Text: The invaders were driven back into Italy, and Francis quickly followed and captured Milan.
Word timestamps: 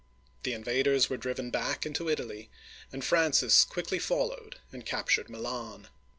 The 0.41 0.53
invaders 0.53 1.11
were 1.11 1.17
driven 1.17 1.51
back 1.51 1.85
into 1.85 2.09
Italy, 2.09 2.49
and 2.91 3.05
Francis 3.05 3.63
quickly 3.63 3.99
followed 3.99 4.55
and 4.71 4.83
captured 4.83 5.29
Milan. 5.29 5.89